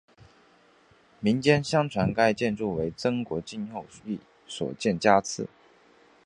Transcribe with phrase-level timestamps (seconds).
[1.19, 5.47] 民间相传该建筑为曾国荃后裔所建家祠。